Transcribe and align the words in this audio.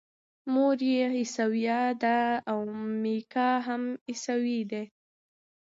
مور 0.53 0.77
یې 0.91 1.03
عیسویه 1.19 1.81
ده 2.03 2.19
او 2.51 2.59
میکا 3.01 3.49
هم 3.67 3.83
عیسوی 4.09 4.59
دی. 4.71 4.83